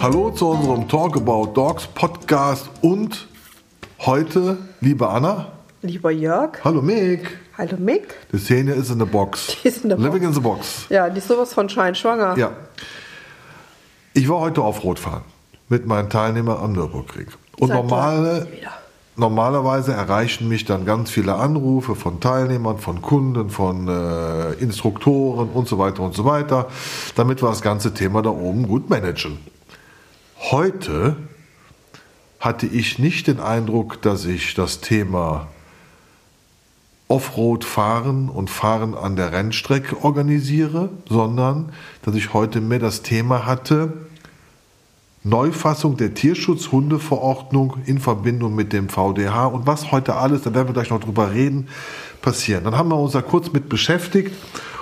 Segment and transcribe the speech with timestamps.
[0.00, 3.28] Hallo zu unserem Talk About Dogs Podcast und
[4.00, 5.52] heute, liebe Anna.
[5.82, 6.58] Lieber Jörg.
[6.64, 7.38] Hallo Mick.
[7.56, 8.14] Hallo Mick.
[8.32, 9.56] Die Szene ist in der Box.
[9.62, 10.26] Die ist in der Living Box.
[10.26, 10.86] in the Box.
[10.88, 12.36] Ja, die ist sowas von scheinschwanger.
[12.38, 12.52] Ja.
[14.14, 15.22] Ich war heute auf Rotfahren
[15.68, 17.28] mit meinen Teilnehmern am Nürburgring.
[17.60, 18.48] Und Seit normale,
[19.16, 25.68] normalerweise erreichen mich dann ganz viele Anrufe von Teilnehmern, von Kunden, von äh, Instruktoren und
[25.68, 26.68] so weiter und so weiter,
[27.16, 29.38] damit wir das ganze Thema da oben gut managen.
[30.50, 31.16] Heute
[32.40, 35.48] hatte ich nicht den Eindruck, dass ich das Thema
[37.08, 43.44] Offroad fahren und fahren an der Rennstrecke organisiere, sondern dass ich heute mehr das Thema
[43.44, 43.92] hatte,
[45.22, 50.72] Neufassung der Tierschutzhundeverordnung in Verbindung mit dem VDH und was heute alles, da werden wir
[50.72, 51.68] gleich noch drüber reden,
[52.22, 52.64] passieren.
[52.64, 54.32] Dann haben wir uns da kurz mit beschäftigt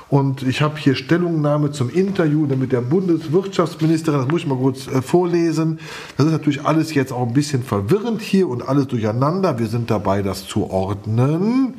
[0.09, 4.87] und ich habe hier Stellungnahme zum Interview mit der Bundeswirtschaftsministerin, das muss ich mal kurz
[4.87, 5.81] äh, vorlesen.
[6.17, 9.59] Das ist natürlich alles jetzt auch ein bisschen verwirrend hier und alles durcheinander.
[9.59, 11.75] Wir sind dabei, das zu ordnen.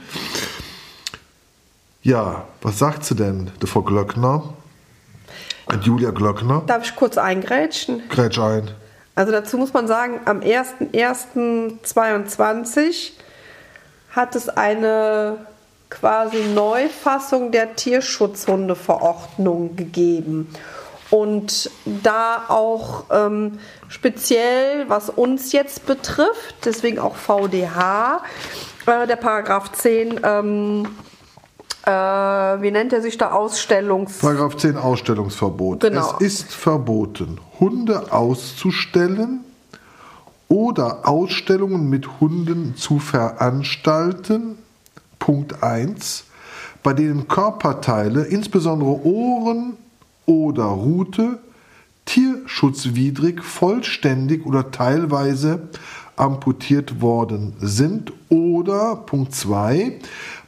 [2.04, 4.44] Ja, was sagt sie denn, Frau Glöckner?
[5.82, 6.64] Julia Glöckner?
[6.68, 8.04] Darf ich kurz eingrätschen?
[8.10, 8.70] Grätsch ein.
[9.16, 13.14] Also dazu muss man sagen, am 01.01.22
[14.12, 15.38] hat es eine
[15.90, 20.54] quasi Neufassung der Tierschutzhundeverordnung gegeben.
[21.10, 21.72] Und
[22.04, 28.22] da auch ähm, speziell, was uns jetzt betrifft, deswegen auch VDH,
[28.86, 30.88] äh, der Paragraph 10, ähm,
[31.86, 34.20] äh, wie nennt er sich da, Ausstellungs...
[34.20, 35.82] Paragraph 10 Ausstellungsverbot.
[35.82, 36.16] Genau.
[36.20, 39.42] Es ist verboten, Hunde auszustellen
[40.48, 44.58] oder Ausstellungen mit Hunden zu veranstalten.
[45.20, 46.26] Punkt 1,
[46.82, 49.74] bei denen Körperteile, insbesondere Ohren
[50.26, 51.40] oder Rute,
[52.06, 55.70] tierschutzwidrig, vollständig oder teilweise
[56.16, 60.00] amputiert worden sind oder Punkt 2,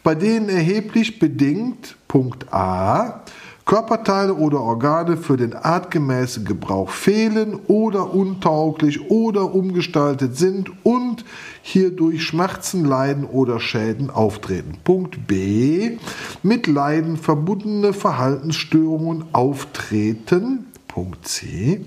[0.04, 3.24] bei denen erheblich bedingt Punkt A
[3.66, 11.24] Körperteile oder Organe für den artgemäßen Gebrauch fehlen oder untauglich oder umgestaltet sind und
[11.62, 14.78] hierdurch Schmerzen, Leiden oder Schäden auftreten.
[14.84, 15.98] Punkt B.
[16.44, 20.66] Mit Leiden verbundene Verhaltensstörungen auftreten.
[20.88, 21.86] Punkt C.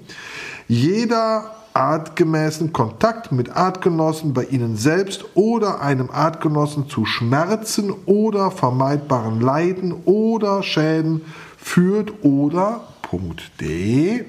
[0.69, 9.41] Jeder artgemäßen Kontakt mit Artgenossen bei ihnen selbst oder einem Artgenossen zu Schmerzen oder vermeidbaren
[9.41, 11.23] Leiden oder Schäden
[11.59, 14.25] führt oder Punkt D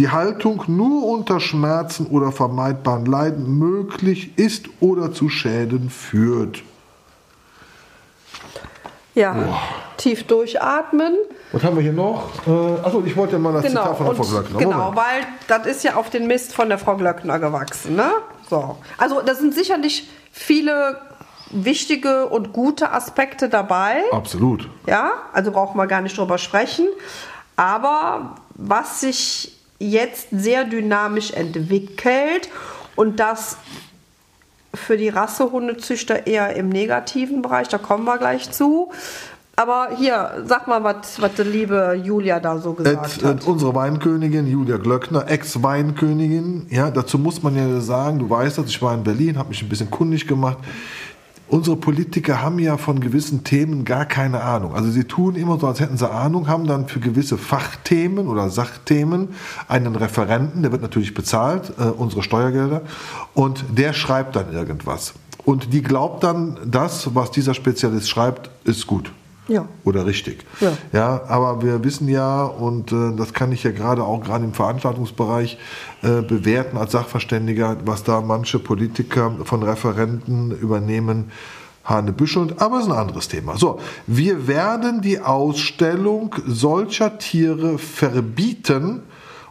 [0.00, 6.62] die Haltung nur unter Schmerzen oder vermeidbaren Leiden möglich ist oder zu Schäden führt.
[9.14, 9.34] Ja,
[9.96, 11.16] tief durchatmen.
[11.52, 12.30] Was haben wir hier noch?
[12.46, 14.58] Äh, achso, ich wollte ja mal das Genau, Zitat von der und, Frau Glöckner.
[14.58, 14.96] genau, Moment.
[14.96, 17.96] weil das ist ja auf den Mist von der Frau Glöckner gewachsen.
[17.96, 18.10] Ne?
[18.48, 18.76] So.
[18.98, 21.00] Also da sind sicherlich viele
[21.50, 24.02] wichtige und gute Aspekte dabei.
[24.12, 24.68] Absolut.
[24.86, 26.86] Ja, also brauchen wir gar nicht drüber sprechen.
[27.56, 32.48] Aber was sich jetzt sehr dynamisch entwickelt
[32.94, 33.56] und das
[34.74, 38.90] für die Rassehundezüchter eher im negativen Bereich, da kommen wir gleich zu.
[39.56, 43.42] Aber hier, sag mal, was was die liebe Julia da so gesagt Et, hat.
[43.42, 48.66] et, unsere Weinkönigin Julia Glöckner, Ex-Weinkönigin, ja, dazu muss man ja sagen, du weißt das,
[48.66, 50.58] ich war in Berlin, habe mich ein bisschen kundig gemacht.
[51.50, 54.72] Unsere Politiker haben ja von gewissen Themen gar keine Ahnung.
[54.72, 58.50] Also sie tun immer so, als hätten sie Ahnung, haben dann für gewisse Fachthemen oder
[58.50, 59.30] Sachthemen
[59.66, 62.82] einen Referenten, der wird natürlich bezahlt, äh, unsere Steuergelder,
[63.34, 65.14] und der schreibt dann irgendwas.
[65.44, 69.10] Und die glaubt dann, das, was dieser Spezialist schreibt, ist gut.
[69.50, 69.68] Ja.
[69.84, 70.44] Oder richtig.
[70.60, 70.72] Ja.
[70.92, 74.54] Ja, aber wir wissen ja, und äh, das kann ich ja gerade auch gerade im
[74.54, 75.58] Veranstaltungsbereich
[76.02, 81.32] äh, bewerten als Sachverständiger, was da manche Politiker von Referenten übernehmen,
[81.84, 83.56] hanebüschelnd, aber es ist ein anderes Thema.
[83.56, 89.02] So, wir werden die Ausstellung solcher Tiere verbieten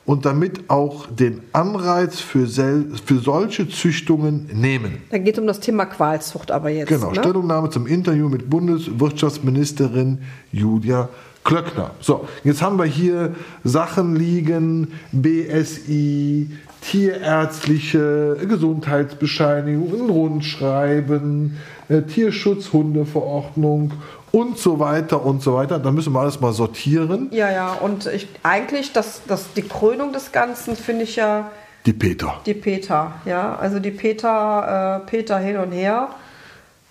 [0.10, 4.98] und damit auch den Anreiz für, für solche Züchtungen nehmen.
[5.12, 6.90] Da geht es um das Thema Qualzucht aber jetzt.
[6.90, 7.20] Genau, ne?
[7.20, 10.18] Stellungnahme zum Interview mit Bundeswirtschaftsministerin
[10.52, 11.10] Julia
[11.44, 11.92] Klöckner.
[12.00, 16.50] So, jetzt haben wir hier Sachen liegen, BSI,
[16.82, 21.58] tierärztliche Gesundheitsbescheinigung, ein Rundschreiben,
[21.88, 23.94] äh, Tierschutzhundeverordnung
[24.32, 25.80] und so weiter und so weiter.
[25.80, 27.30] Da müssen wir alles mal sortieren.
[27.32, 31.52] Ja, ja, und ich, eigentlich, das, das, die Krönung des Ganzen finde ich ja
[31.86, 32.40] Die Peter.
[32.46, 33.56] Die Peter, ja.
[33.56, 36.10] Also die Peter, äh, Peter hin und her.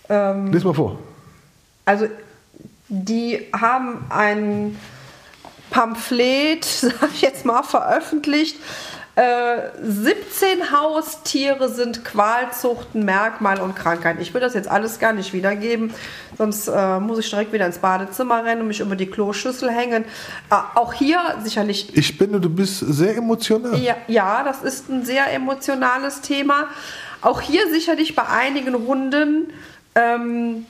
[0.09, 0.99] Ähm, Lies mal vor.
[1.85, 2.07] Also
[2.89, 4.79] die haben ein
[5.71, 8.57] Pamphlet, sag ich jetzt mal, veröffentlicht.
[9.19, 14.21] Äh, 17 Haustiere sind Qualzuchten, Merkmal und Krankheiten.
[14.23, 15.93] Ich will das jetzt alles gar nicht wiedergeben,
[16.37, 20.05] sonst äh, muss ich direkt wieder ins Badezimmer rennen und mich über die Kloschüssel hängen.
[20.51, 21.97] Äh, auch hier sicherlich.
[21.97, 23.77] Ich finde, du bist sehr emotional.
[23.81, 26.69] Ja, ja, das ist ein sehr emotionales Thema.
[27.21, 29.53] Auch hier sicherlich bei einigen Hunden
[29.97, 30.65] ähm,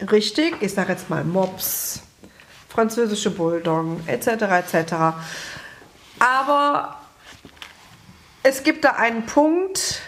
[0.00, 0.56] richtig.
[0.62, 2.00] Ich sage jetzt mal Mops,
[2.70, 4.28] französische Bulldoggen etc.
[4.44, 4.94] etc.
[6.18, 6.96] Aber
[8.48, 10.00] es gibt da einen Punkt,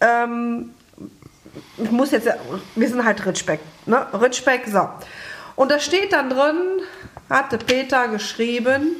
[0.00, 0.72] ähm,
[1.78, 2.28] ich muss jetzt,
[2.76, 4.06] wir sind halt Ritschbeck, ne?
[4.12, 4.88] Ritschbeck, so.
[5.56, 6.56] Und da steht dann drin,
[7.28, 8.94] hatte Peter geschrieben,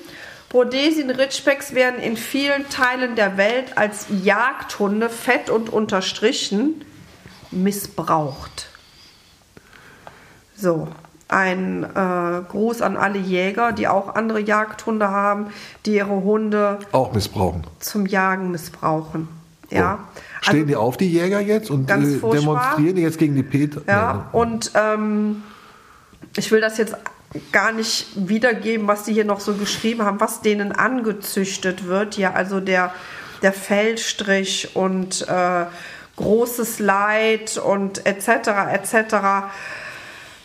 [0.53, 6.85] Rhodesien Ritschbecks werden in vielen Teilen der Welt als Jagdhunde fett und unterstrichen
[7.53, 8.69] missbraucht.
[10.57, 10.89] So,
[11.31, 15.47] ein äh, Gruß an alle Jäger, die auch andere Jagdhunde haben,
[15.87, 17.65] die ihre Hunde auch missbrauchen.
[17.79, 19.29] Zum Jagen missbrauchen.
[19.71, 20.01] Ja.
[20.01, 20.21] Oh.
[20.41, 23.83] Stehen also, die auf, die Jäger jetzt, und äh, demonstrieren die jetzt gegen die Peter?
[23.87, 24.39] Ja, nee.
[24.39, 25.43] und ähm,
[26.37, 26.97] ich will das jetzt
[27.53, 32.17] gar nicht wiedergeben, was die hier noch so geschrieben haben, was denen angezüchtet wird.
[32.17, 32.93] Ja, also der,
[33.43, 35.67] der Feldstrich und äh,
[36.17, 38.29] großes Leid und etc.
[38.73, 39.15] etc.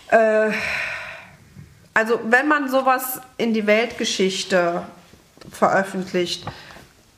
[0.09, 0.51] Äh,
[1.93, 4.83] also wenn man sowas in die Weltgeschichte
[5.51, 6.45] veröffentlicht,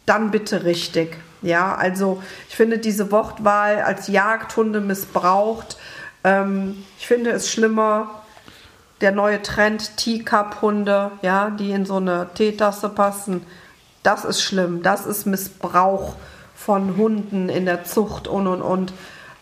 [0.06, 1.18] dann bitte richtig.
[1.42, 5.78] Ja, also ich finde diese Wortwahl als Jagdhunde missbraucht.
[6.24, 8.24] Ähm, ich finde es schlimmer,
[9.02, 13.46] der neue Trend Teacup-Hunde, ja, die in so eine Teetasse passen.
[14.04, 14.82] Das ist schlimm.
[14.82, 16.16] Das ist Missbrauch
[16.56, 18.94] von Hunden in der Zucht und und und.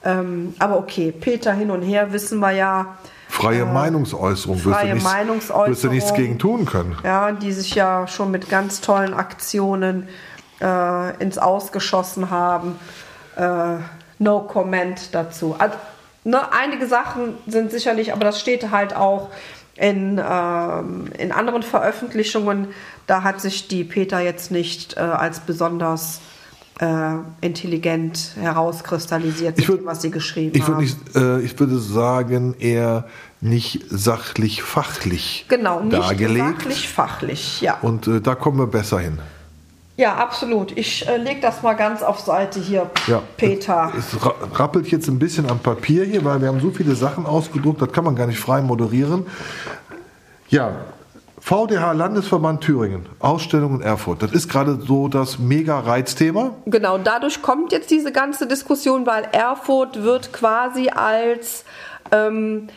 [0.03, 2.97] Ähm, aber okay, Peter hin und her wissen wir ja.
[3.36, 4.58] Freie äh, Meinungsäußerung.
[4.58, 5.68] Freie wirst du Meinungsäußerung.
[5.68, 6.98] Wirst du nichts gegen tun können.
[7.04, 10.08] Ja, die sich ja schon mit ganz tollen Aktionen
[10.62, 12.76] äh, ins Ausgeschossen haben.
[13.36, 13.78] Äh,
[14.20, 15.56] no comment dazu.
[15.58, 15.76] Also,
[16.24, 19.30] ne, einige Sachen sind sicherlich, aber das steht halt auch
[19.76, 22.70] in, ähm, in anderen Veröffentlichungen.
[23.08, 26.22] Da hat sich die Peter jetzt nicht äh, als besonders
[26.80, 30.78] äh, intelligent herauskristallisiert, ich würd, was sie geschrieben ich haben.
[30.78, 33.06] Nicht, äh, ich würde sagen, eher
[33.45, 36.62] nicht sachlich fachlich genau, nicht dargelegt.
[36.62, 37.77] Sachlich fachlich, ja.
[37.81, 39.19] Und äh, da kommen wir besser hin.
[39.97, 40.77] Ja, absolut.
[40.77, 43.94] Ich äh, lege das mal ganz auf Seite hier, ja, Peter.
[43.97, 47.25] Es, es rappelt jetzt ein bisschen am Papier hier, weil wir haben so viele Sachen
[47.25, 49.25] ausgedruckt, das kann man gar nicht frei moderieren.
[50.50, 50.74] Ja,
[51.39, 54.24] VDH Landesverband Thüringen, Ausstellung in Erfurt.
[54.24, 56.56] Das ist gerade so das mega Reizthema.
[56.65, 61.63] Genau, dadurch kommt jetzt diese ganze Diskussion, weil Erfurt wird quasi als,
[62.12, 62.68] ähm,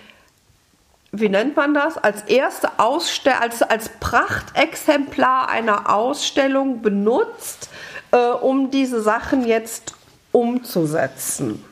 [1.12, 7.70] wie nennt man das, als erste Ausstellung, als, als Prachtexemplar einer Ausstellung benutzt,
[8.10, 9.94] äh, um diese Sachen jetzt
[10.32, 11.64] umzusetzen.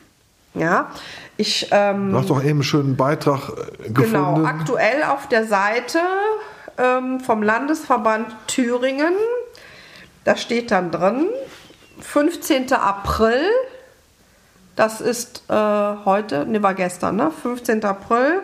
[0.53, 0.89] Ja,
[1.37, 1.67] ich.
[1.71, 4.35] Ähm, du hast doch eben einen schönen Beitrag äh, gefunden.
[4.35, 5.99] Genau, aktuell auf der Seite
[6.77, 9.13] ähm, vom Landesverband Thüringen.
[10.23, 11.27] Da steht dann drin,
[11.99, 12.73] 15.
[12.73, 13.39] April,
[14.75, 17.31] das ist äh, heute, ne, war gestern, ne?
[17.31, 17.85] 15.
[17.85, 18.41] April.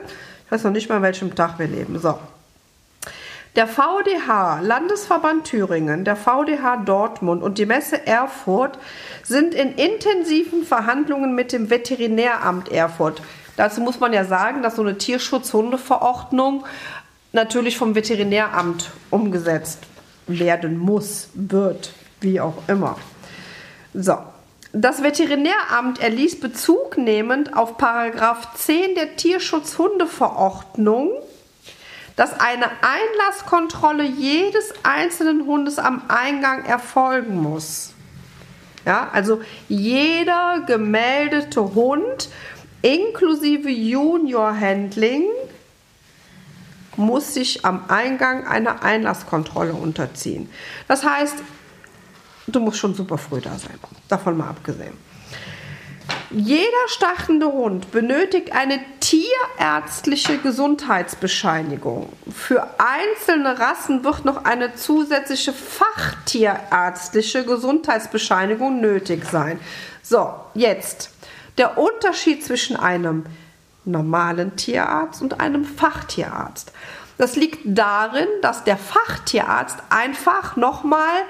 [0.53, 1.97] Weiß noch nicht mal, welchem Tag wir leben.
[1.97, 2.19] So.
[3.55, 8.77] Der VDH, Landesverband Thüringen, der VDH Dortmund und die Messe Erfurt
[9.23, 13.23] sind in intensiven Verhandlungen mit dem Veterinäramt Erfurt.
[13.57, 16.65] Dazu muss man ja sagen, dass so eine Tierschutzhundeverordnung
[17.31, 19.79] natürlich vom Veterinäramt umgesetzt
[20.27, 22.97] werden muss, wird, wie auch immer.
[23.95, 24.19] So.
[24.75, 31.11] Das Veterinäramt erließ Bezug nehmend auf Paragraph 10 der Tierschutzhundeverordnung,
[32.15, 37.93] dass eine Einlasskontrolle jedes einzelnen Hundes am Eingang erfolgen muss.
[38.83, 42.29] Ja, also jeder gemeldete Hund
[42.81, 45.25] inklusive Junior Handling
[46.95, 50.49] muss sich am Eingang einer Einlasskontrolle unterziehen.
[50.87, 51.35] Das heißt,
[52.47, 53.79] du musst schon super früh da sein.
[54.07, 54.97] Davon mal abgesehen.
[56.31, 62.11] Jeder stachende Hund benötigt eine tierärztliche Gesundheitsbescheinigung.
[62.33, 69.59] Für einzelne Rassen wird noch eine zusätzliche fachtierärztliche Gesundheitsbescheinigung nötig sein.
[70.01, 71.11] So, jetzt
[71.59, 73.25] der Unterschied zwischen einem
[73.85, 76.71] normalen Tierarzt und einem Fachtierarzt.
[77.17, 81.21] Das liegt darin, dass der Fachtierarzt einfach nochmal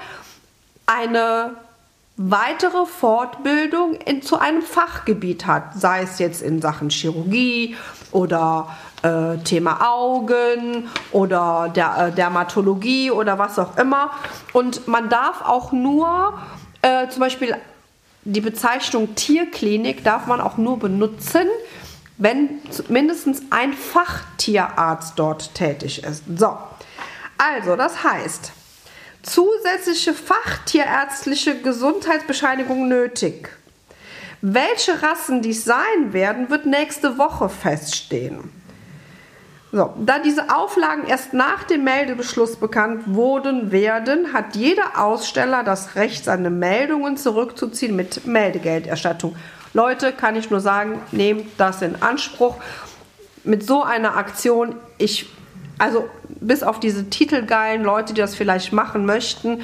[0.86, 1.56] eine
[2.16, 7.76] weitere Fortbildung in, zu einem Fachgebiet hat, sei es jetzt in Sachen Chirurgie
[8.12, 8.68] oder
[9.02, 14.12] äh, Thema Augen oder der, äh, Dermatologie oder was auch immer.
[14.54, 16.40] Und man darf auch nur
[16.82, 17.56] äh, zum Beispiel
[18.26, 21.48] die Bezeichnung Tierklinik darf man auch nur benutzen,
[22.18, 26.24] wenn mindestens ein Fachtierarzt dort tätig ist.
[26.38, 26.58] So,
[27.38, 28.54] also das heißt,
[29.24, 33.50] zusätzliche fachtierärztliche Gesundheitsbescheinigung nötig.
[34.42, 38.52] Welche Rassen dies sein werden, wird nächste Woche feststehen.
[39.72, 45.96] So, da diese Auflagen erst nach dem Meldebeschluss bekannt wurden, werden, hat jeder Aussteller das
[45.96, 49.36] Recht, seine Meldungen zurückzuziehen mit Meldegelderstattung.
[49.74, 52.58] Leute, kann ich nur sagen, nehmt das in Anspruch.
[53.44, 55.28] Mit so einer Aktion, ich
[55.78, 59.62] also bis auf diese titelgeilen Leute, die das vielleicht machen möchten.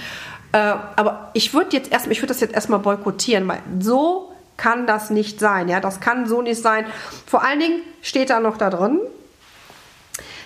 [0.51, 4.87] Äh, aber ich würde jetzt erstmal, ich würde das jetzt erstmal boykottieren, weil so kann
[4.87, 5.69] das nicht sein.
[5.69, 6.85] Ja, das kann so nicht sein.
[7.25, 8.99] Vor allen Dingen steht da noch da drin,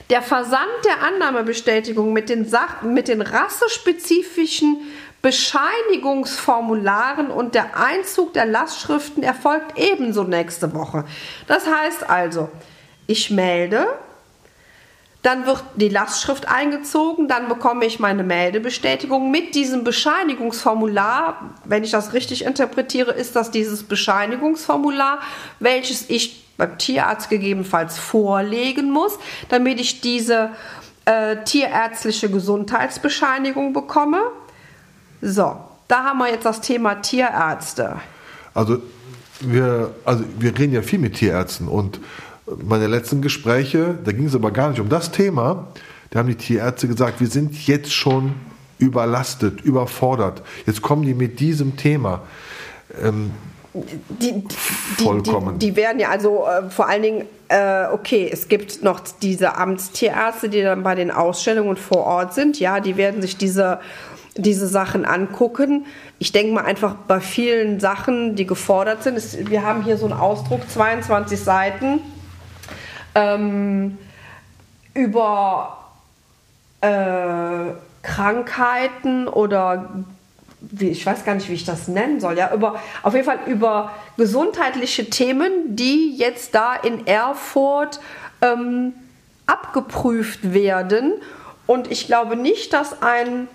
[0.09, 4.81] der Versand der Annahmebestätigung mit den, Sach mit den rassespezifischen
[5.21, 11.05] Bescheinigungsformularen und der Einzug der Lastschriften erfolgt ebenso nächste Woche.
[11.47, 12.49] Das heißt also,
[13.07, 13.87] ich melde,
[15.23, 21.55] dann wird die Lastschrift eingezogen, dann bekomme ich meine Meldebestätigung mit diesem Bescheinigungsformular.
[21.63, 25.19] Wenn ich das richtig interpretiere, ist das dieses Bescheinigungsformular,
[25.59, 30.49] welches ich beim Tierarzt gegebenenfalls vorlegen muss, damit ich diese
[31.05, 34.21] äh, tierärztliche Gesundheitsbescheinigung bekomme.
[35.21, 35.55] So,
[35.87, 37.95] da haben wir jetzt das Thema Tierärzte.
[38.53, 38.81] Also
[39.39, 41.99] wir, also wir reden ja viel mit Tierärzten und
[42.45, 45.67] meine letzten Gespräche, da ging es aber gar nicht um das Thema.
[46.09, 48.33] Da haben die Tierärzte gesagt, wir sind jetzt schon
[48.77, 50.41] überlastet, überfordert.
[50.65, 52.21] Jetzt kommen die mit diesem Thema.
[53.01, 53.31] Ähm,
[53.73, 54.43] die,
[54.99, 55.57] die, Vollkommen.
[55.57, 59.57] Die, die, werden ja also äh, vor allen Dingen, äh, okay, es gibt noch diese
[59.57, 62.59] Amtstierärzte, die dann bei den Ausstellungen vor Ort sind.
[62.59, 63.79] Ja, die werden sich diese,
[64.35, 65.87] diese Sachen angucken.
[66.19, 69.17] Ich denke mal einfach bei vielen Sachen, die gefordert sind.
[69.17, 71.99] Ist, wir haben hier so einen Ausdruck, 22 Seiten
[73.15, 73.97] ähm,
[74.93, 75.77] über
[76.81, 79.89] äh, Krankheiten oder
[80.59, 83.39] wie, ich weiß gar nicht, wie ich das nennen soll, ja, über, auf jeden Fall
[83.47, 87.99] über gesundheitliche Themen, die jetzt da in Erfurt
[88.41, 88.93] ähm,
[89.45, 91.13] abgeprüft werden.
[91.67, 93.47] Und ich glaube nicht, dass ein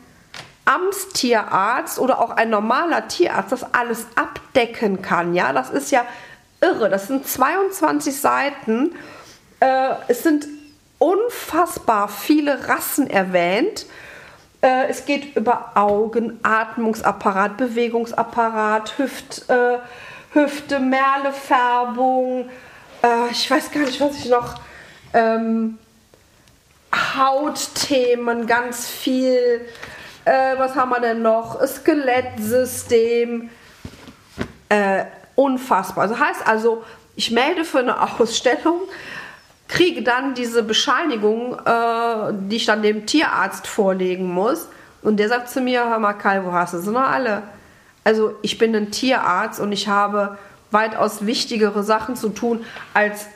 [0.66, 5.34] Amtstierarzt oder auch ein normaler Tierarzt das alles abdecken kann.
[5.34, 6.04] Ja, das ist ja
[6.60, 6.90] irre.
[6.90, 8.94] Das sind 22 Seiten
[9.60, 10.46] äh, es sind
[10.98, 13.86] unfassbar viele Rassen erwähnt.
[14.60, 19.78] Äh, es geht über Augen, Atmungsapparat, Bewegungsapparat, Hüft, äh,
[20.32, 22.48] Hüfte, Merlefärbung.
[23.02, 24.60] Äh, ich weiß gar nicht, was ich noch.
[25.12, 25.78] Ähm,
[26.92, 29.66] Hautthemen, ganz viel.
[30.24, 31.64] Äh, was haben wir denn noch?
[31.64, 33.50] Skelettsystem.
[34.68, 35.04] Äh,
[35.36, 36.02] unfassbar.
[36.02, 36.84] Also heißt also,
[37.14, 38.80] ich melde für eine Ausstellung
[39.68, 44.68] kriege dann diese Bescheinigung, äh, die ich dann dem Tierarzt vorlegen muss.
[45.02, 47.42] Und der sagt zu mir, hör mal Kai, wo hast du sie noch alle?
[48.02, 50.38] Also ich bin ein Tierarzt und ich habe
[50.70, 53.26] weitaus wichtigere Sachen zu tun, als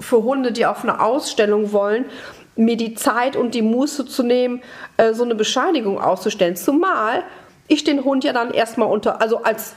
[0.00, 2.06] für Hunde, die auf eine Ausstellung wollen,
[2.56, 4.62] mir die Zeit und die Muße zu nehmen,
[4.96, 6.56] äh, so eine Bescheinigung auszustellen.
[6.56, 7.24] Zumal
[7.68, 9.74] ich den Hund ja dann erstmal unter, also als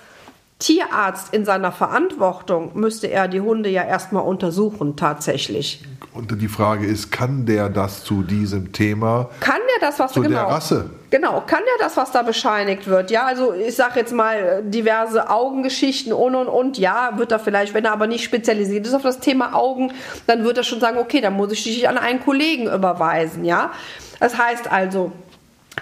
[0.60, 5.84] Tierarzt in seiner Verantwortung müsste er die Hunde ja erstmal untersuchen, tatsächlich.
[6.14, 9.30] Und die Frage ist, kann der das zu diesem Thema?
[9.42, 10.90] Kann der das, was zu genau, der Rasse?
[11.10, 13.12] Genau, kann der das, was da bescheinigt wird?
[13.12, 16.78] Ja, also ich sage jetzt mal diverse Augengeschichten und und und.
[16.78, 19.92] Ja, wird er vielleicht, wenn er aber nicht spezialisiert ist auf das Thema Augen,
[20.26, 23.44] dann wird er schon sagen, okay, dann muss ich dich an einen Kollegen überweisen.
[23.44, 23.72] Ja,
[24.22, 25.12] das heißt also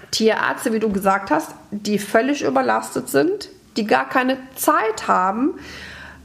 [0.09, 5.55] Tierärzte, wie du gesagt hast, die völlig überlastet sind, die gar keine Zeit haben.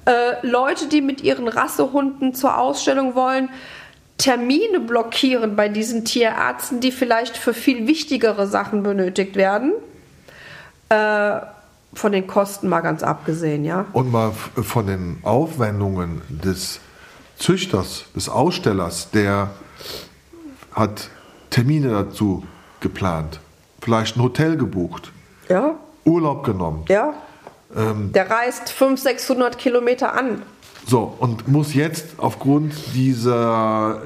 [0.05, 3.49] Äh, Leute, die mit ihren Rassehunden zur Ausstellung wollen,
[4.17, 9.73] Termine blockieren bei diesen Tierärzten, die vielleicht für viel wichtigere Sachen benötigt werden.
[10.89, 11.41] Äh,
[11.95, 13.87] von den Kosten mal ganz abgesehen, ja.
[13.93, 16.81] Und mal von den Aufwendungen des
[17.37, 19.51] Züchters, des Ausstellers, der
[20.73, 21.09] hat
[21.51, 22.45] Termine dazu
[22.81, 23.41] geplant,
[23.81, 25.13] vielleicht ein Hotel gebucht,
[25.49, 25.77] ja.
[26.05, 26.85] Urlaub genommen.
[26.89, 27.15] Ja.
[27.77, 30.43] Ähm, der reist 500, 600 Kilometer an.
[30.87, 34.03] So, und muss jetzt aufgrund dieser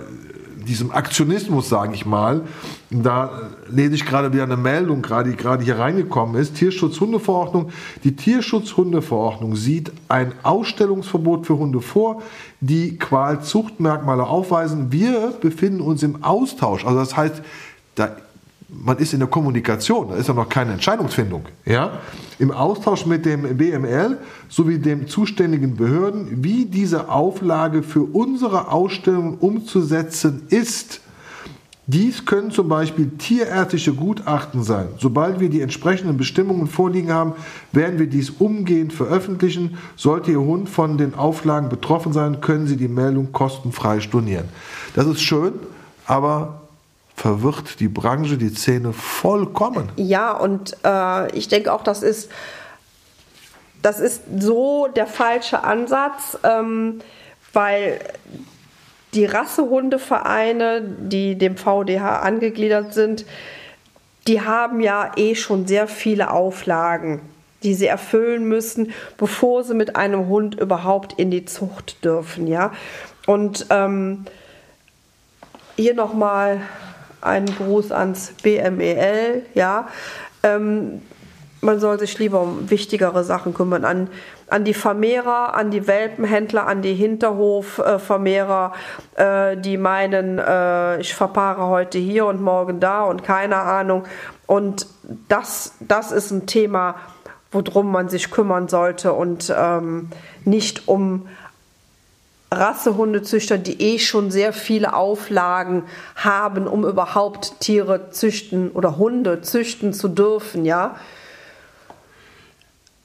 [0.62, 2.42] diesem Aktionismus, sage ich mal.
[2.90, 6.56] Da lese ich gerade wieder eine Meldung, gerade, die gerade hier reingekommen ist.
[6.56, 7.70] Tierschutzhundeverordnung.
[8.04, 12.22] Die Tierschutzhundeverordnung sieht ein Ausstellungsverbot für Hunde vor,
[12.60, 14.92] die Qualzuchtmerkmale aufweisen.
[14.92, 16.84] Wir befinden uns im Austausch.
[16.84, 17.42] Also das heißt,
[17.94, 18.16] da
[18.72, 21.44] man ist in der Kommunikation, da ist ja noch keine Entscheidungsfindung.
[21.64, 22.00] Ja?
[22.38, 29.38] Im Austausch mit dem BML sowie den zuständigen Behörden, wie diese Auflage für unsere Ausstellung
[29.38, 31.00] umzusetzen ist.
[31.86, 34.86] Dies können zum Beispiel tierärztliche Gutachten sein.
[34.98, 37.32] Sobald wir die entsprechenden Bestimmungen vorliegen haben,
[37.72, 39.76] werden wir dies umgehend veröffentlichen.
[39.96, 44.48] Sollte Ihr Hund von den Auflagen betroffen sein, können Sie die Meldung kostenfrei stornieren.
[44.94, 45.54] Das ist schön,
[46.06, 46.61] aber
[47.14, 49.90] verwirrt die Branche, die Szene vollkommen.
[49.96, 52.30] Ja, und äh, ich denke auch, das ist,
[53.82, 57.00] das ist so der falsche Ansatz, ähm,
[57.52, 58.00] weil
[59.14, 63.26] die Rassehundevereine, die dem VDH angegliedert sind,
[64.26, 67.20] die haben ja eh schon sehr viele Auflagen,
[67.62, 72.72] die sie erfüllen müssen, bevor sie mit einem Hund überhaupt in die Zucht dürfen, ja.
[73.26, 74.24] Und ähm,
[75.76, 76.60] hier nochmal
[77.22, 79.88] ein Gruß ans BMEL, ja.
[80.42, 81.02] Ähm,
[81.62, 84.08] man soll sich lieber um wichtigere Sachen kümmern, an,
[84.48, 88.72] an die Vermehrer, an die Welpenhändler, an die Hinterhofvermehrer,
[89.14, 94.04] äh, die meinen, äh, ich verpaare heute hier und morgen da und keine Ahnung.
[94.46, 94.86] Und
[95.28, 96.96] das, das ist ein Thema,
[97.52, 100.08] worum man sich kümmern sollte und ähm,
[100.44, 101.28] nicht um
[102.52, 105.84] Rassehundezüchter, die eh schon sehr viele Auflagen
[106.16, 110.96] haben, um überhaupt Tiere züchten oder Hunde züchten zu dürfen, ja.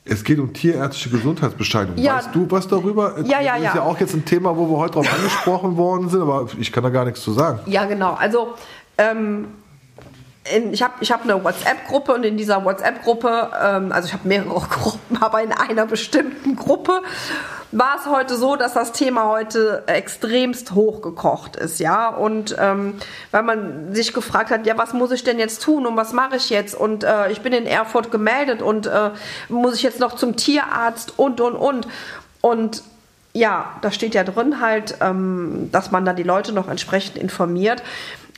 [0.09, 2.01] Es geht um tierärztliche Gesundheitsbescheinigung.
[2.01, 2.17] Ja.
[2.17, 3.19] Weißt du was darüber?
[3.25, 3.75] Ja, ja, das ist ja.
[3.75, 6.83] ja auch jetzt ein Thema, wo wir heute drauf angesprochen worden sind, aber ich kann
[6.83, 7.59] da gar nichts zu sagen.
[7.65, 8.13] Ja, genau.
[8.13, 8.53] Also
[8.97, 9.47] ähm,
[10.55, 14.27] in, ich habe ich hab eine WhatsApp-Gruppe und in dieser WhatsApp-Gruppe, ähm, also ich habe
[14.27, 17.01] mehrere Gruppen, aber in einer bestimmten Gruppe
[17.71, 22.09] war es heute so, dass das Thema heute extremst hochgekocht ist, ja.
[22.09, 22.95] Und ähm,
[23.31, 26.37] weil man sich gefragt hat, ja, was muss ich denn jetzt tun und was mache
[26.37, 26.75] ich jetzt?
[26.75, 29.11] Und äh, ich bin in Erfurt gemeldet und äh,
[29.49, 31.87] muss ich jetzt noch zum Tierarzt und und und.
[32.39, 32.83] Und
[33.33, 37.83] ja, da steht ja drin halt, ähm, dass man da die Leute noch entsprechend informiert.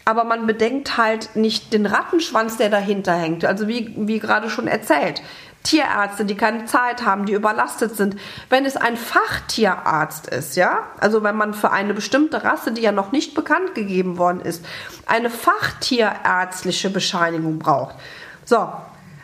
[0.10, 3.46] Aber man bedenkt halt nicht den Rattenschwanz, der dahinter hängt.
[3.46, 5.22] Also wie, wie gerade schon erzählt.
[5.62, 8.16] Tierärzte, die keine Zeit haben, die überlastet sind.
[8.50, 12.92] Wenn es ein Fachtierarzt ist, ja, also wenn man für eine bestimmte Rasse, die ja
[12.92, 14.66] noch nicht bekannt gegeben worden ist,
[15.06, 17.94] eine fachtierärztliche Bescheinigung braucht.
[18.46, 18.68] So,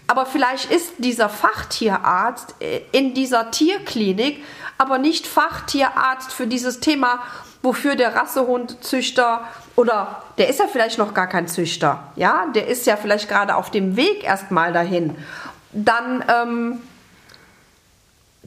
[0.07, 2.55] aber vielleicht ist dieser Fachtierarzt
[2.91, 4.43] in dieser Tierklinik
[4.77, 7.19] aber nicht Fachtierarzt für dieses Thema,
[7.61, 12.85] wofür der Rassehundzüchter oder der ist ja vielleicht noch gar kein Züchter, ja, der ist
[12.85, 15.15] ja vielleicht gerade auf dem Weg erstmal dahin
[15.75, 16.81] dann ähm,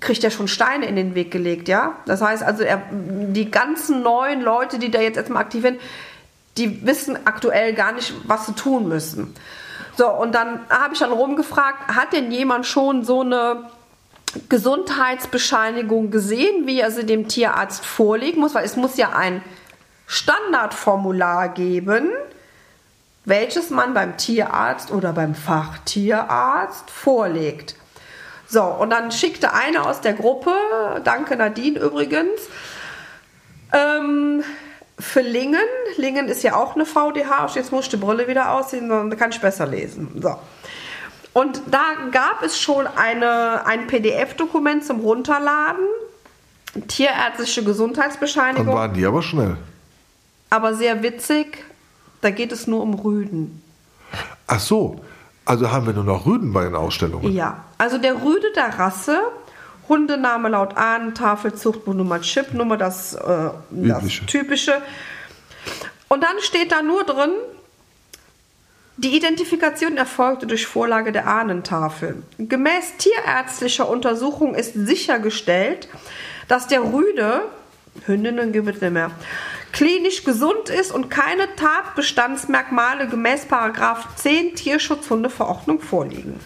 [0.00, 1.96] kriegt er schon Steine in den Weg gelegt, ja.
[2.06, 5.80] Das heißt also, er, die ganzen neuen Leute, die da jetzt erstmal aktiv sind,
[6.56, 9.34] die wissen aktuell gar nicht, was sie tun müssen.
[9.98, 13.64] So, und dann habe ich dann rumgefragt, hat denn jemand schon so eine
[14.48, 18.54] Gesundheitsbescheinigung gesehen, wie er sie dem Tierarzt vorlegen muss?
[18.54, 19.42] Weil es muss ja ein
[20.06, 22.10] Standardformular geben,
[23.24, 27.74] welches man beim Tierarzt oder beim Fachtierarzt vorlegt.
[28.46, 30.52] So, und dann schickte eine aus der Gruppe,
[31.02, 32.40] danke Nadine übrigens,
[33.72, 34.44] ähm,
[34.98, 35.60] für Lingen.
[35.96, 37.50] Lingen ist ja auch eine VDH.
[37.54, 40.20] Jetzt muss ich die Brille wieder aussehen, dann kann ich besser lesen.
[40.20, 40.36] So.
[41.32, 45.84] Und da gab es schon eine, ein PDF-Dokument zum Runterladen.
[46.88, 48.66] Tierärztliche Gesundheitsbescheinigung.
[48.66, 49.56] Dann waren die aber schnell.
[50.50, 51.64] Aber sehr witzig.
[52.20, 53.62] Da geht es nur um Rüden.
[54.46, 55.00] Ach so,
[55.44, 57.32] also haben wir nur noch Rüden bei den Ausstellungen.
[57.32, 59.20] Ja, also der Rüde der Rasse,
[59.88, 64.82] Hundename laut Ahnentafel, Zuchtbuchnummer, Chipnummer, das, äh, das typische.
[66.08, 67.32] Und dann steht da nur drin,
[68.96, 72.22] die Identifikation erfolgte durch Vorlage der Ahnentafel.
[72.38, 75.88] Gemäß tierärztlicher Untersuchung ist sichergestellt,
[76.48, 77.42] dass der Rüde,
[78.06, 79.12] Hündinnen gibt es nicht mehr,
[79.72, 83.46] klinisch gesund ist und keine Tatbestandsmerkmale gemäß
[84.16, 86.40] 10 Tierschutzhundeverordnung vorliegen,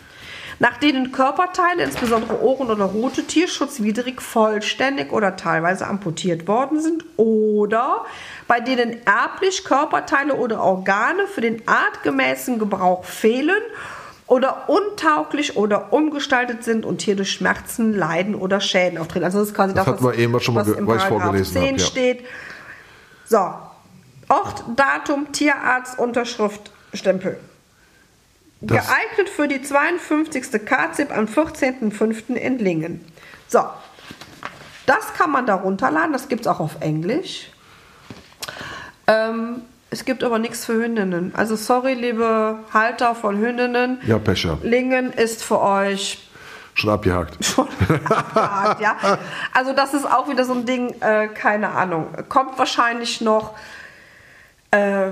[0.59, 8.05] nach denen Körperteile, insbesondere Ohren oder Rute, tierschutzwidrig vollständig oder teilweise amputiert worden sind oder
[8.49, 13.63] bei denen erblich Körperteile oder Organe für den artgemäßen Gebrauch fehlen
[14.27, 19.25] oder untauglich oder umgestaltet sind und hier durch Schmerzen, Leiden oder Schäden auftreten.
[19.25, 21.63] Also das ist quasi das, das, was, wir eben schon mal was im Paragraph 10
[21.63, 21.79] habe, ja.
[21.79, 22.25] steht.
[23.27, 23.53] So,
[24.29, 27.39] Ort, Datum, Tierarzt, Unterschrift, Stempel.
[28.63, 30.65] Das- Geeignet für die 52.
[30.65, 32.37] KZIP am 14.05.
[32.37, 33.05] in Lingen.
[33.49, 33.65] So,
[34.87, 36.13] das kann man da runterladen.
[36.13, 37.51] Das gibt es auch auf Englisch.
[39.09, 41.35] Ähm, es gibt aber nichts für Hündinnen.
[41.37, 44.01] Also sorry, liebe Halter von Hündinnen.
[44.07, 44.59] Ja, Pescher.
[44.63, 46.29] Lingen ist für euch
[46.75, 47.45] Schon abgehakt.
[47.45, 47.69] schon
[48.09, 48.97] abgehakt, ja.
[49.53, 52.07] Also das ist auch wieder so ein Ding, äh, keine Ahnung.
[52.31, 53.55] Kommt wahrscheinlich noch.
[54.71, 55.11] Äh,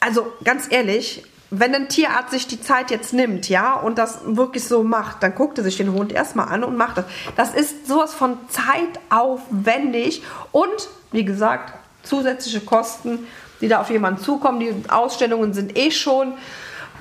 [0.00, 4.64] also ganz ehrlich, wenn ein Tierarzt sich die Zeit jetzt nimmt, ja, und das wirklich
[4.64, 7.04] so macht, dann guckt er sich den Hund erstmal an und macht das.
[7.36, 13.20] Das ist sowas von zeitaufwendig und, wie gesagt, zusätzliche Kosten,
[13.60, 14.60] die da auf jemanden zukommen.
[14.60, 16.34] Die Ausstellungen sind eh schon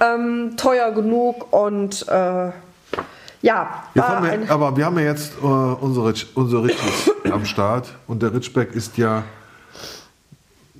[0.01, 2.51] ähm, teuer genug und äh,
[3.41, 8.21] ja, wir, ein- aber wir haben ja jetzt äh, unsere, unsere Ritschis am Start und
[8.23, 9.23] der Ritschbeck ist ja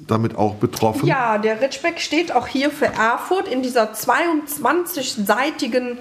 [0.06, 1.08] damit auch betroffen.
[1.08, 5.98] Ja, der Ritschbeck steht auch hier für Erfurt in dieser 22-seitigen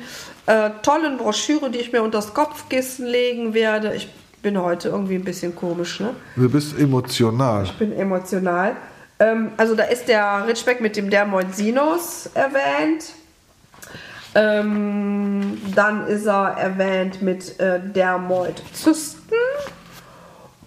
[0.46, 3.94] äh, tollen Broschüre, die ich mir unter das Kopfkissen legen werde.
[3.94, 4.08] Ich
[4.42, 6.14] bin heute irgendwie ein bisschen komisch, ne?
[6.36, 7.64] Du bist emotional.
[7.64, 8.76] Ich bin emotional.
[9.18, 13.12] Ähm, also da ist der Ritschbeck mit dem Dermoid Sinus erwähnt.
[14.34, 19.34] Ähm, dann ist er erwähnt mit äh, Dermoid Zysten.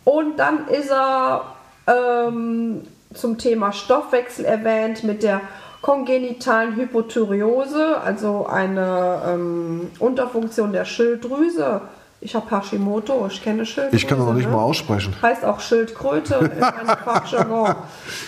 [0.03, 1.53] Und dann ist er
[1.87, 2.81] ähm,
[3.13, 5.41] zum Thema Stoffwechsel erwähnt mit der
[5.81, 11.81] kongenitalen Hypothyreose, also eine ähm, Unterfunktion der Schilddrüse.
[12.21, 13.95] Ich habe Hashimoto, ich kenne Schilddrüse.
[13.95, 14.51] Ich kann das noch nicht ne?
[14.51, 15.15] mal aussprechen.
[15.21, 16.51] Heißt auch Schildkröte
[17.05, 17.75] Fachjargon.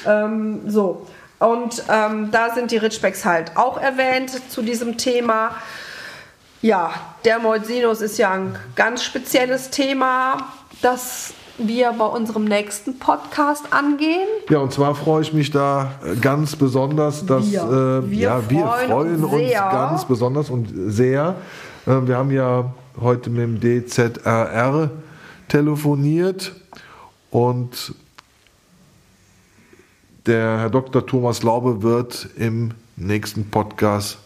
[0.07, 1.07] ähm, so.
[1.39, 5.55] Und ähm, da sind die Ritschbecks halt auch erwähnt zu diesem Thema.
[6.61, 6.93] Ja,
[7.25, 10.37] Dermoid Sinus ist ja ein ganz spezielles Thema,
[10.81, 11.33] das
[11.67, 14.27] wir bei unserem nächsten Podcast angehen.
[14.49, 17.61] Ja, und zwar freue ich mich da äh, ganz besonders, dass Wir.
[18.03, 21.35] äh, Wir ja, wir freuen freuen uns uns ganz besonders und sehr.
[21.85, 24.89] Äh, wir haben ja heute mit dem DZRR
[25.47, 26.53] telefoniert
[27.29, 27.93] und
[30.25, 31.05] der Herr Dr.
[31.05, 34.19] Thomas Laube wird im nächsten Podcast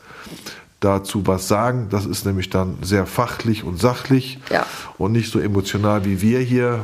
[0.81, 1.87] dazu was sagen.
[1.89, 4.65] Das ist nämlich dann sehr fachlich und sachlich Ja.
[4.97, 6.81] und nicht so emotional wie wir hier.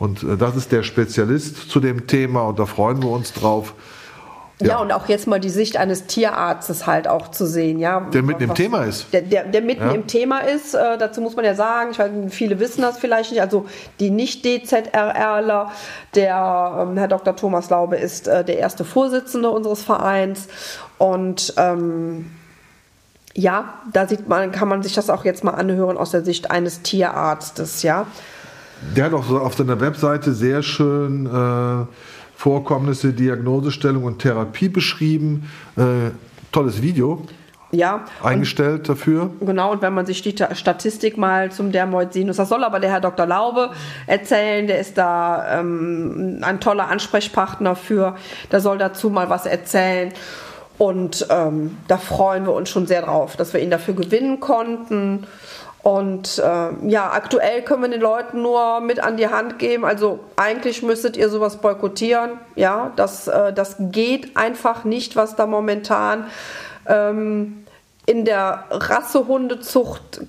[0.00, 3.74] Und äh, das ist der Spezialist zu dem Thema und da freuen wir uns drauf.
[4.62, 4.78] Ja.
[4.78, 8.00] und auch jetzt mal die Sicht eines Tierarztes halt auch zu sehen, ja.
[8.12, 9.06] Der mitten im Thema ist.
[9.10, 9.92] Der, der, der mitten Ja.
[9.92, 13.30] im Thema ist, äh, dazu muss man ja sagen, ich weiß, viele wissen das vielleicht
[13.30, 13.64] nicht, also
[14.00, 15.70] die Nicht-DZRRler,
[16.14, 17.34] der ähm, Herr Dr.
[17.36, 20.48] Thomas Laube ist äh, der erste Vorsitzende unseres Vereins
[20.98, 22.30] und ähm,
[23.32, 26.50] ja, da sieht man, kann man sich das auch jetzt mal anhören aus der Sicht
[26.50, 28.06] eines Tierarztes, ja.
[28.96, 31.86] Der hat auch so auf seiner Webseite sehr schön äh,
[32.36, 35.48] Vorkommnisse, Diagnosestellung und Therapie beschrieben.
[35.76, 36.10] Äh,
[36.52, 37.22] tolles Video
[37.70, 39.30] Ja, eingestellt dafür.
[39.40, 42.80] Genau, und wenn man sich die Ta- Statistik mal zum Dermoid Sinus, das soll aber
[42.80, 43.26] der Herr Dr.
[43.26, 43.70] Laube
[44.06, 48.16] erzählen, der ist da ähm, ein toller Ansprechpartner für,
[48.50, 50.12] der soll dazu mal was erzählen.
[50.78, 55.26] Und ähm, da freuen wir uns schon sehr drauf, dass wir ihn dafür gewinnen konnten.
[55.82, 59.84] Und ähm, ja, aktuell können wir den Leuten nur mit an die Hand geben.
[59.86, 62.32] Also eigentlich müsstet ihr sowas boykottieren.
[62.54, 66.26] Ja, das, äh, das geht einfach nicht, was da momentan
[66.86, 67.64] ähm,
[68.04, 70.20] in der Rassehundezucht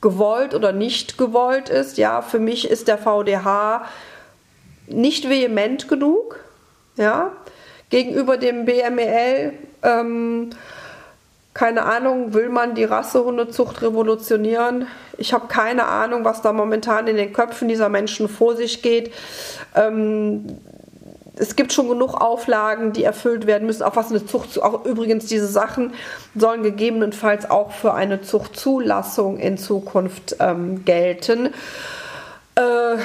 [0.00, 1.98] gewollt oder nicht gewollt ist.
[1.98, 3.84] Ja, für mich ist der VDH
[4.86, 6.40] nicht vehement genug.
[6.96, 7.32] Ja,
[7.90, 9.52] gegenüber dem BMEL.
[9.82, 10.50] Ähm,
[11.54, 14.88] keine Ahnung, will man die Rassehundezucht revolutionieren?
[15.16, 19.14] Ich habe keine Ahnung, was da momentan in den Köpfen dieser Menschen vor sich geht.
[19.76, 20.58] Ähm,
[21.36, 25.26] es gibt schon genug Auflagen, die erfüllt werden müssen, auch was eine Zucht, auch übrigens
[25.26, 25.92] diese Sachen
[26.34, 31.54] sollen gegebenenfalls auch für eine Zuchtzulassung in Zukunft ähm, gelten.
[32.56, 32.98] Äh,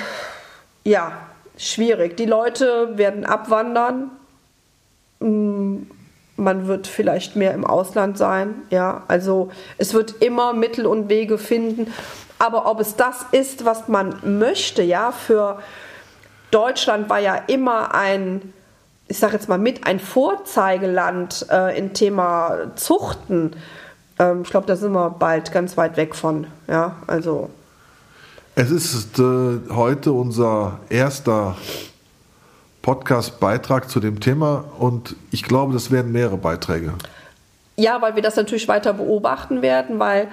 [0.84, 1.12] ja,
[1.58, 2.18] schwierig.
[2.18, 4.12] Die Leute werden abwandern.
[5.20, 5.84] Mm,
[6.40, 8.56] Man wird vielleicht mehr im Ausland sein.
[8.70, 11.92] Ja, also es wird immer Mittel und Wege finden.
[12.40, 15.60] Aber ob es das ist, was man möchte, ja, für
[16.52, 18.54] Deutschland war ja immer ein,
[19.08, 23.56] ich sage jetzt mal mit, ein Vorzeigeland äh, im Thema Zuchten.
[24.18, 26.48] Ähm, ich glaube, da sind wir bald ganz weit weg von.
[26.68, 27.50] Ja, also
[28.56, 31.56] Es ist äh, heute unser erster
[32.82, 36.94] Podcast-Beitrag zu dem Thema und ich glaube, das werden mehrere Beiträge.
[37.76, 40.28] Ja, weil wir das natürlich weiter beobachten werden, weil,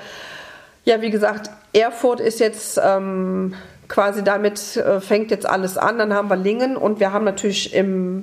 [0.85, 3.55] ja, wie gesagt, Erfurt ist jetzt ähm,
[3.89, 5.99] quasi damit äh, fängt jetzt alles an.
[5.99, 8.23] Dann haben wir Lingen und wir haben natürlich im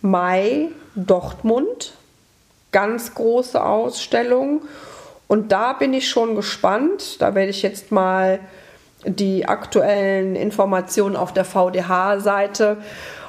[0.00, 1.94] Mai Dortmund.
[2.72, 4.62] Ganz große Ausstellung.
[5.26, 7.20] Und da bin ich schon gespannt.
[7.20, 8.40] Da werde ich jetzt mal
[9.04, 12.78] die aktuellen Informationen auf der VDH-Seite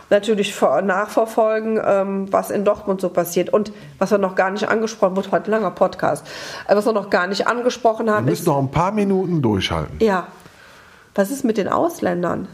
[0.10, 3.50] natürlich nachverfolgen, ähm, was in Dortmund so passiert.
[3.50, 6.26] Und was wir noch gar nicht angesprochen wird, heute ein langer Podcast,
[6.68, 8.26] äh, was wir noch gar nicht angesprochen haben.
[8.26, 9.98] Wir müssen ist, noch ein paar Minuten durchhalten.
[10.00, 10.28] Ja.
[11.16, 12.48] Was ist mit den Ausländern?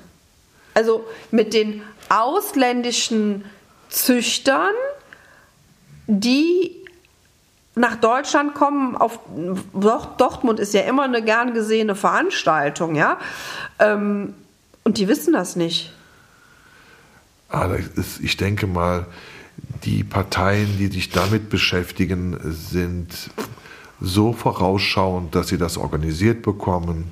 [0.73, 3.45] Also mit den ausländischen
[3.89, 4.73] Züchtern,
[6.07, 6.77] die
[7.75, 9.19] nach Deutschland kommen, auf
[10.17, 13.17] Dortmund ist ja immer eine gern gesehene Veranstaltung, ja.
[13.79, 14.35] Ähm,
[14.83, 15.93] und die wissen das nicht.
[17.51, 19.05] Ah, ist, ich denke mal,
[19.83, 23.07] die Parteien, die sich damit beschäftigen, sind
[23.99, 27.11] so vorausschauend, dass sie das organisiert bekommen.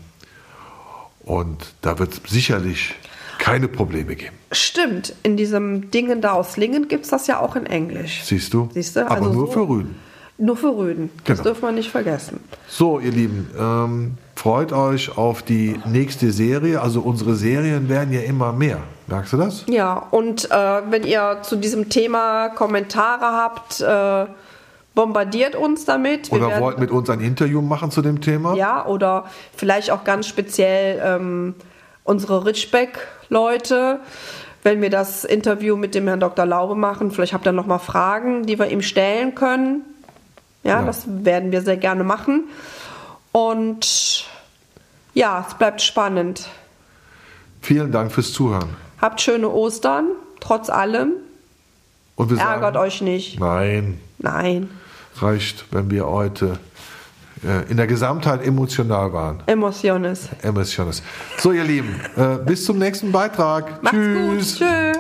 [1.21, 2.95] Und da wird es sicherlich
[3.38, 4.36] keine Probleme geben.
[4.52, 8.23] Stimmt, in diesem Dingen da aus Lingen gibt es das ja auch in Englisch.
[8.23, 8.69] Siehst du?
[8.73, 9.02] Siehst du?
[9.06, 9.95] Aber Also nur so- für Rüden.
[10.41, 11.10] Nur für Rüden.
[11.25, 11.49] Das Genau.
[11.49, 12.39] dürfen wir nicht vergessen.
[12.69, 16.82] So, ihr Lieben, ähm, freut euch auf die nächste Serie.
[16.82, 18.78] Also unsere Serien werden ja immer mehr.
[19.08, 19.65] Merkst du das?
[19.67, 24.32] Ja, und äh, wenn ihr zu diesem Thema Kommentare habt, äh,
[24.95, 26.32] bombardiert uns damit.
[26.32, 28.56] Wir Oder werden- wollt mit uns ein Interview machen zu dem Thema?
[28.56, 29.25] Ja, oder
[29.58, 31.54] vielleicht auch ganz speziell ähm,
[32.06, 33.99] unsere Ritschbeck-Leute.
[34.63, 36.45] Wenn wir das Interview mit dem Herrn Dr.
[36.45, 39.82] Laube machen, vielleicht habt ihr noch mal Fragen, die wir ihm stellen können.
[40.63, 40.85] Ja, Ja.
[40.85, 42.45] das werden wir sehr gerne machen.
[43.31, 44.25] Und
[45.13, 46.47] ja, es bleibt spannend.
[47.61, 48.69] Vielen Dank fürs Zuhören.
[49.01, 50.07] Habt schöne Ostern,
[50.39, 51.13] trotz allem.
[52.15, 53.39] Und wir sagen, Ärgert euch nicht.
[53.39, 54.69] Nein, Nein,
[55.17, 56.59] reicht, wenn wir heute
[57.45, 59.41] äh, in der Gesamtheit emotional waren.
[59.45, 60.27] Emotiones.
[60.41, 61.01] Emotiones.
[61.37, 63.81] So, ihr Lieben, äh, bis zum nächsten Beitrag.
[63.81, 64.59] Macht's Tschüss.
[64.59, 64.67] gut.
[64.67, 64.93] Tschö.